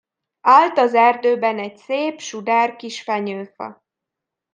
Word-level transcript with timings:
Állt 0.47 0.77
az 0.77 0.93
erdőben 0.93 1.59
egy 1.59 1.77
szép, 1.77 2.19
sudár 2.19 2.75
kis 2.75 3.01
fenyőfa. 3.01 3.83